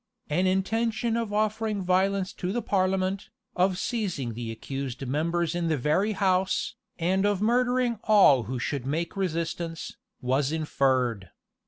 An 0.31 0.47
intention 0.47 1.15
of 1.15 1.31
offering 1.31 1.83
violence 1.83 2.33
to 2.33 2.51
the 2.51 2.63
parliament, 2.63 3.29
of 3.55 3.77
seizing 3.77 4.33
the 4.33 4.49
accused 4.49 5.05
members 5.05 5.53
in 5.53 5.67
the 5.67 5.77
very 5.77 6.13
house, 6.13 6.73
and 6.97 7.23
of 7.23 7.39
murdering 7.39 7.99
all 8.05 8.45
who 8.45 8.57
should 8.57 8.87
make 8.87 9.15
resistance, 9.15 9.97
was 10.19 10.51
inferred. 10.51 11.29